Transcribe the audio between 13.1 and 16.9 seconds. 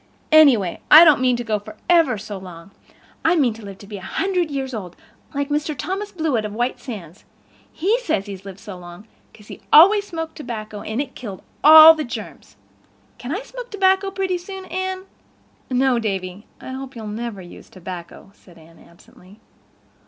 Can I smoke tobacco pretty soon, Anne?" "No, Davy, I